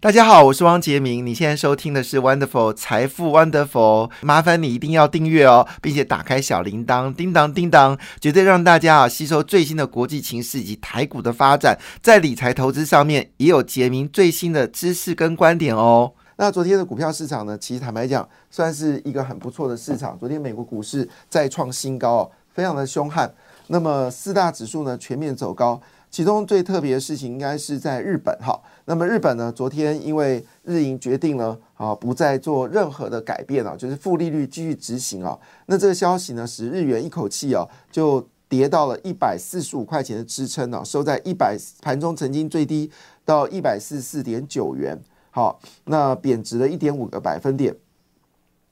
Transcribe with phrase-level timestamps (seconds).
[0.00, 1.26] 大家好，我是汪杰明。
[1.26, 16.12] 你现在收听的是 Wonderful 财富 Wonderful，麻烦你一定要订阅哦，并且打开小铃铛，叮当叮当，绝对让大家啊吸收最新的国际情势以及台股的发展，在理财投资上面也有杰明最新的知识跟观点哦。
[16.36, 20.16] 那昨天的股票市场呢，其实坦白讲，算是一个很不错的市场。
[20.16, 23.34] 昨天美国股市再创新高哦，非常的凶悍。
[23.66, 25.80] 那么四大指数呢全面走高。
[26.10, 42.90] 其中最特别的事情应该是在日本哈，那么日本呢，昨天因为日银决定了啊，不再做任何的改变啊，就是负利率继续执行啊，那这个消息呢，使日元一口气啊就跌到了一百四十五块钱的支撑呢，收在一百盘中曾经最低
[43.24, 44.98] 到一百四十四点九元，
[45.30, 47.76] 好，那贬值了一点五个百分点，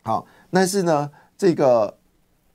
[0.03, 1.99] 好，但是呢，这个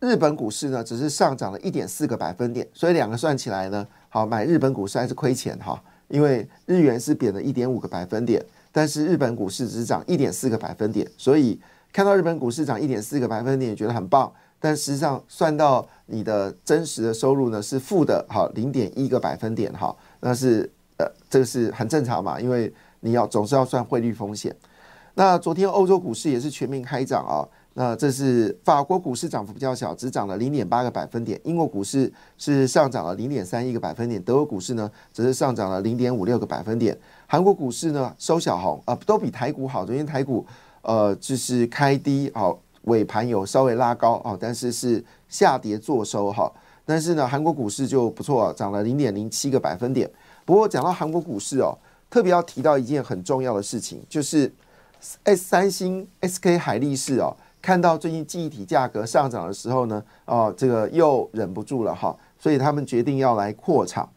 [0.02, 3.88] 日本股市呢，只是上涨了一点四个百分点，所以两个算起来呢。
[4.10, 11.62] 好，买日本股市还是亏钱哈，因为日元是贬了一点五个百分点，但是日本股市只涨一点四个百分点，所以
[11.94, 24.56] 看到日本股市涨一点四个百分点，觉得很棒，但实际上算到你的真实的收入呢是负的，好零点一个百分点哈，那是呃这个是很正常嘛，因为你要总是要算汇率风险。
[25.14, 27.48] 那昨天欧洲股市也是全面开涨啊。
[27.73, 31.39] 那这是法国股市涨幅比较小，只涨了零点八个百分点。
[31.45, 36.97] 英国股市是上涨了零点三一个百分点，德国股市呢则是上涨了零点五六个百分点。
[37.27, 39.86] 韩国股市呢收小红，啊，都比台股好。
[39.86, 40.45] 昨天台股
[40.81, 46.52] 呃就是开低，好尾盘有稍微拉高啊，但是是下跌做收哈。
[46.83, 50.11] 但是呢，韩国股市就不错，涨了零点零七个百分点。
[50.44, 51.77] 不过讲到韩国股市哦，
[52.09, 54.52] 特别要提到一件很重要的事情，就是
[55.23, 57.33] S 三星、SK 海力士哦。
[57.62, 64.10] 看到最近记忆体价格上涨的时候呢，哦，这个又忍不住了哈，所以他们决定要来扩厂。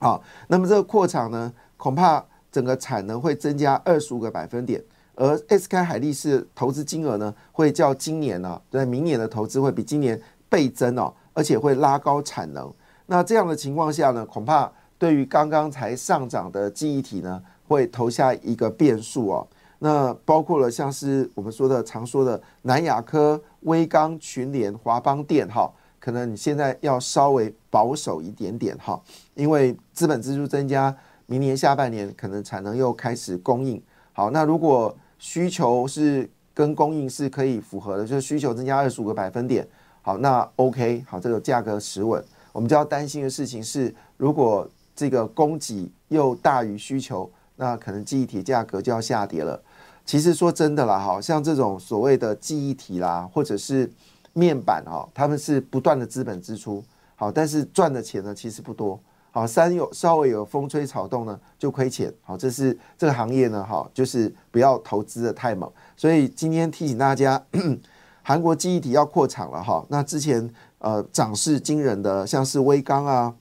[0.00, 4.82] 好，那么这个扩厂呢，恐怕整个产能会增加二十五个百分点，
[5.14, 12.72] 而 SK 海力士投资金额呢，会较今年呢，在明年的投资会比今年倍增哦，而且会拉高产能。
[13.06, 19.46] 那这样的情况下呢，恐怕对于刚刚才上涨的记忆体呢，会投下一个变数哦。
[19.84, 29.02] 那包括了像是我们说的常说的南亚科、威刚、群联、华邦电哈，可能你现在要稍微保守一点点哈，
[29.34, 33.82] 因为资本支出增加，明年下半年可能产能又开始供应。
[34.12, 39.66] 好，那如果需求是跟供应是可以符合的，就是需求增加二十五个百分点，
[40.00, 42.24] 好，那 OK，好，这个价格持稳。
[42.52, 49.60] 我们就要担心的事情是，如果这个供给又大于需求，那可能记忆体价格就要下跌了。
[50.04, 53.90] 其实说真的啦，哈，像这种所谓的记忆体啦，或者是
[54.32, 56.82] 面板哈，他们是不断的资本支出，
[57.14, 58.98] 好，但是赚的钱呢其实不多，
[59.30, 65.70] 好，三有稍微有风吹草动呢就亏钱，好，这是这个行业呢，哈，就是不要投资的太猛。
[65.96, 67.42] 所以今天提醒大家，
[68.22, 73.32] 韩国记忆体要扩厂了哈，那之前呃涨势惊人的，像是微刚啊、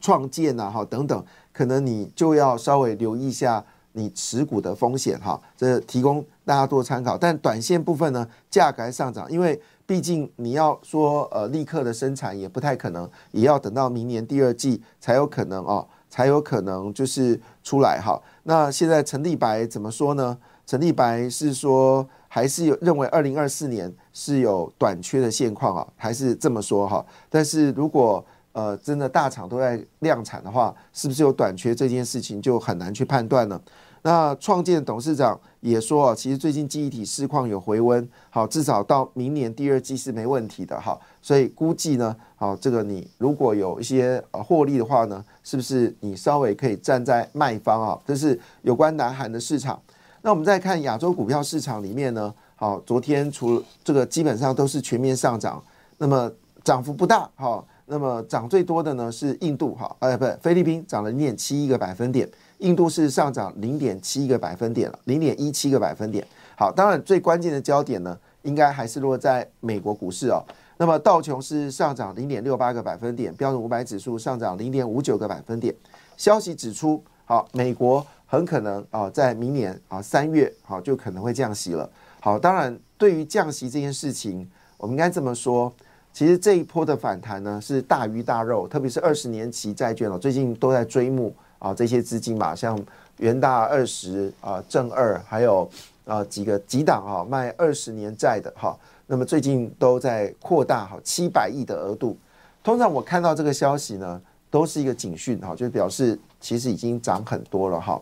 [0.00, 3.64] 创建啊，哈等等，可能你就要稍微留意一下。
[3.98, 7.18] 你持股的风险哈，这提供大家做参考。
[7.18, 18.22] 但短线部分呢，价格上涨，因为毕竟你要说呃立刻的生产也不太可能，也要等到明年第二季才有可能哦，才有可能就是出来哈。
[18.44, 20.38] 那现在陈立白怎么说呢？
[20.64, 27.04] 陈立白是说还是有认为二零二四年是有短缺的现况啊，还是这么说哈？
[27.30, 28.22] 但是如果
[28.52, 33.58] 呃真的大厂都在量产的话，是不是有短缺这件事情就很难去判断了。
[34.02, 47.98] 那创建董事长也说啊，其实最近记忆体市况有回温，好，至少到明年第二季是没问题的哈，所以估计呢，好，这个你如果有一些呃获利的话呢，是不是你稍微可以站在卖方啊？
[48.06, 49.80] 这是有关南韩的市场。
[50.22, 55.62] 那我们再看亚洲股票市场里面呢，好，昨天除了这个基本上都是全面上涨，
[55.96, 56.30] 那么
[56.62, 62.28] 涨幅不大哈，那么涨最多的呢是印度哈，哎不，菲律宾涨了零点七一个百分点。
[62.58, 66.26] 印度是上涨零点七个百分点了，零点一七个百分点。
[66.56, 70.44] 好，当然最关键的焦点呢，应该还是落在美国股市哦。
[70.76, 75.74] 那么道琼是上涨零点六八个百分点，标准五百指数上涨零点五九个百分点。
[76.16, 81.88] 消息指出，好，美国很可能啊，在明年啊三月好就可能会降息了。
[82.20, 85.72] 好，当然对于降息这件事情，我们应该这么说，
[86.12, 91.32] 其实这一波的反弹呢是大鱼大肉，特别是二十年期债券哦，最近都在追目。
[91.58, 92.78] 啊这些资金嘛，像
[93.18, 95.68] 元大二十啊正二，还有
[96.04, 102.16] 啊几个几档啊卖二十年债的哈，那么最近都在扩大哈七百亿的额度。
[102.62, 104.20] 通常我看到这个消息呢，
[104.50, 108.00] 都是一个警讯哈，就表示其实已经涨很多了哈。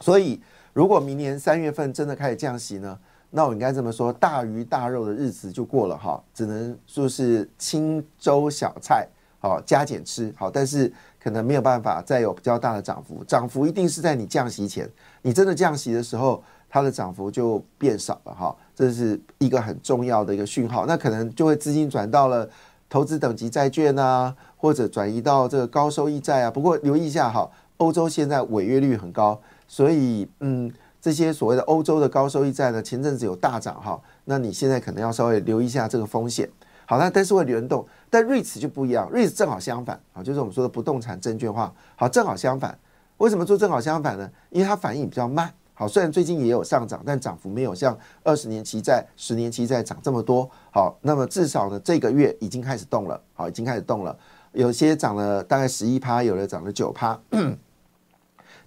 [0.00, 0.40] 所以
[0.72, 2.98] 如果明年三月份真的开始降息呢？
[3.30, 9.06] 那我应该这么说，大鱼大肉的日子就过了哈，只能说是清粥小菜，
[9.40, 10.90] 好加减吃好，但是
[11.26, 14.88] 可能没有办法再有比较大的涨幅，涨幅一定是在你降息前，
[15.22, 22.48] 你真的降息的时候，它的涨幅就变少了哈，这是一个很重要的一个讯号，那可能就会资金转到了
[22.88, 26.48] 投资等级债券啊，或者转移到这个高收益债啊。
[26.52, 30.72] 不过留意一下哈，欧洲现在违约率很高，所以嗯。
[30.98, 36.48] 这些所谓的欧洲的高收益债呢，前阵子有大涨哈，那你现在可能要稍微留意一下这个风险。
[36.86, 41.72] 好，那但是会联动，但瑞慈就不一样，瑞慈正好相反啊，就是我们说的不动产证券化。
[41.96, 42.78] 好，正好相反，
[43.18, 44.30] 为什么做正好相反呢？
[44.50, 45.52] 因为它反应比较慢。
[45.74, 50.48] 好，虽然最近也有上涨，但涨幅没有像二十年期债、十年期债涨这么多。
[50.72, 54.16] 好，那么至少呢，这个月已经开始动了，好，已经开始动了，
[54.52, 57.20] 有些涨了大概十一趴，有的涨了九趴。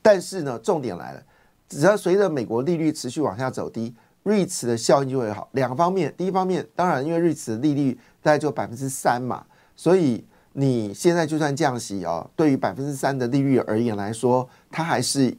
[0.01, 1.23] 但是呢，重点来了。
[1.67, 3.95] 只要随着美国利率持续往下走低，
[4.29, 5.49] 瑞慈的效应就会好。
[5.53, 9.43] 两方面，第一方面，当然因为瑞慈的利率大概就百分之三嘛，
[9.75, 10.23] 所以
[10.53, 15.35] 你现在就算降息啊，对于百分之三的利率而言来说，它还是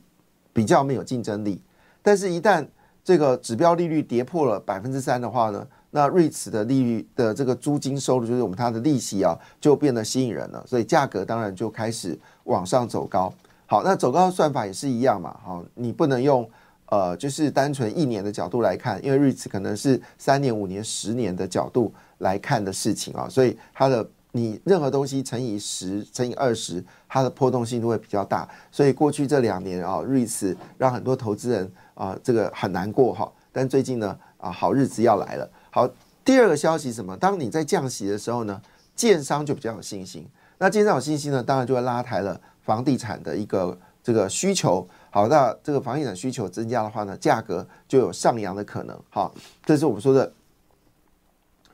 [0.53, 1.63] 比较没有竞争力。
[2.03, 2.67] 但是，一旦
[3.05, 13.33] 这个指标利率跌破了百分之三的话呢，那瑞慈的利率的这个租金收入，就是我们它的利息啊，就变得吸引人了，所以价格当然就开始往上走高。
[13.67, 15.37] 好，那走高的算法也是一样嘛。
[15.45, 16.49] 好，你不能用
[16.91, 28.49] 呃，就是单纯一年的角度来看，因为瑞 s 可能是三年、五年、十年的角度来看的事情啊，所以它的你任何东西乘以十、乘以二十，它的波动性都会比较大。
[28.71, 33.33] 所以过去这两年啊，瑞 s 让很多投资人啊这个很难过哈。
[33.53, 35.49] 但最近呢啊，好日子要来了。
[35.71, 35.89] 好，
[36.25, 37.17] 第二个消息什么？
[37.17, 38.61] 当你在降息的时候呢，
[38.95, 40.27] 建商就比较有信心。
[40.59, 42.41] 那建商有信心呢，当然就会拉抬了。
[42.63, 48.99] 房地产的一个这个需求，好，那这个房地产需求增加的话呢，价格就有上扬的可能。
[49.11, 49.35] 好，
[49.65, 50.33] 这是我们说的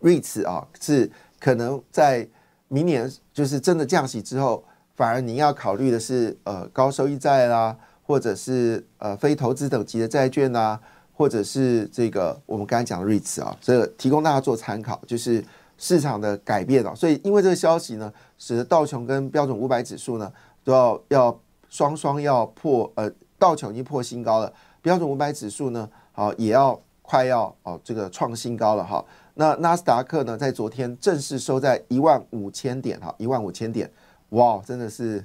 [0.00, 2.26] 瑞慈啊，是可能在
[2.68, 10.80] 明年就是真的降息之后，反而您要考虑的是呃高收益债啦，或者是呃非投资等级的债券呐，
[11.12, 15.44] 或者是这个我们刚才讲的瑞慈啊，这个提供大家做参考，就是
[15.78, 16.94] 市场的改变啊。
[16.94, 20.32] 所以因为这个消息呢，使得道琼跟标准五百指数呢。
[20.66, 24.52] 都要要双双要破，呃，道琼已经破新高了，
[24.82, 29.04] 标准五百指数呢，好也要快要哦这个创新高了哈。
[29.34, 33.90] 那纳斯达克呢，在昨天正式收在一万五千点哈，一万五千点，
[34.30, 35.24] 哇，真的是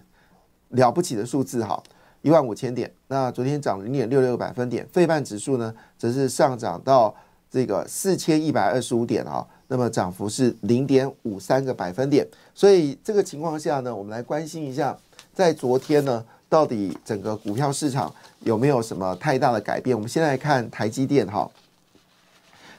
[0.69, 1.81] 了不起的数字哈，
[2.21, 2.93] 一万五千点。
[3.07, 7.15] 那昨天涨零点六六个百分点，费半指数呢，则是上涨到
[7.49, 12.27] 这个四千一百二十五点啊，那么涨幅是零点五三个百分点。
[12.53, 14.97] 所以这个情况下呢，我们来关心一下。
[15.33, 19.95] 在昨天呢，到底整个股票市场有没有什么太大的改变？
[19.95, 21.49] 我们先来看台积电哈，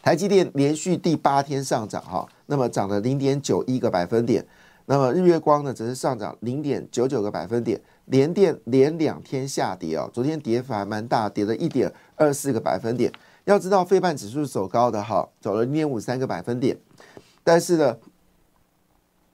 [0.03, 4.47] 台积电连续第八天上涨哈，那么涨了零点九一个百分点。
[4.85, 7.81] 那么日月光呢，则是上涨零点九九个百分点。
[8.05, 13.11] 联电连两天下跌啊，昨天跌幅还蛮大，跌了一点二四个百分点。
[13.45, 16.77] 要知道，非半指数走高的哈，走了零点五三个百分点，
[17.43, 17.97] 但是呢，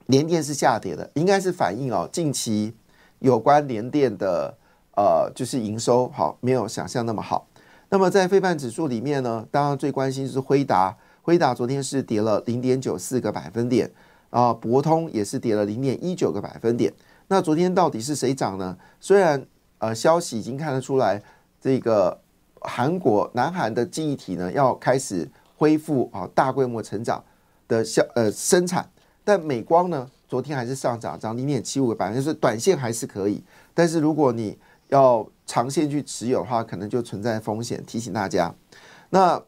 [0.05, 2.73] 联电是下跌的，应该是反映哦近期。
[3.19, 4.57] 有关联电的
[4.95, 7.47] 呃，就是营收好，没有想象那么好。
[7.89, 13.91] 那么在非半指数里面呢，当然最关心是辉达，辉达昨天是跌了零点九四个百分点
[14.29, 16.93] 啊，博通也是跌了零点一九个百分点。
[17.27, 18.77] 那昨天到底是谁涨呢？
[18.99, 19.45] 虽然
[19.77, 21.21] 呃消息已经看得出来，
[21.61, 22.19] 这个
[22.61, 27.23] 韩国南韩的记忆体呢要开始恢复啊大规模成长
[27.67, 28.89] 的消呃生产，
[29.29, 30.09] 但美光呢？
[30.27, 33.43] 昨天还是上涨，涨零点七五个百分点，就是短线还是可以。
[33.75, 34.57] 但是如果你
[34.87, 37.83] 要长线去持有的话，可能就存在风险。
[37.85, 38.51] 提醒大家，
[39.11, 39.39] 那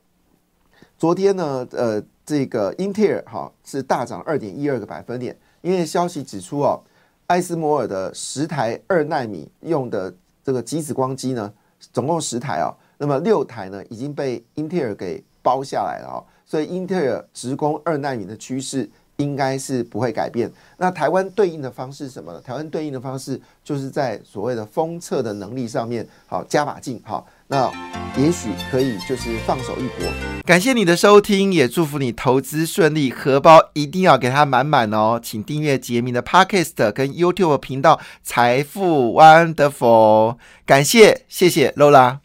[1.00, 6.80] 昨天呢，呃，这个英特尔哈是大涨二点一二个百分点，因为消息指出哦，
[7.26, 11.52] 艾斯摩尔的十台二纳米用的这个极紫光机呢，
[11.92, 12.70] 总共十台啊，
[13.00, 18.88] 那么六台呢已经被英特尔给包下来了啊，所以英特尔直攻二纳米的趋势。
[19.22, 20.52] 应该是不会改变。
[20.78, 22.42] 那台湾对应的方式是什么呢？
[22.44, 27.00] 台湾对应的方式就是在所谓的封测的能力上面，好加把劲。
[27.06, 27.72] 好，那
[28.18, 30.08] 也许可以就是放手一搏。
[30.44, 35.20] 感谢你的收听，也祝福你投资顺利，荷包一定要给它满满哦。
[35.22, 40.34] 请订阅杰明的 Podcast 跟 YouTube 频道《财富 Wonderful》。
[40.66, 42.22] 感谢，谢谢 Lola。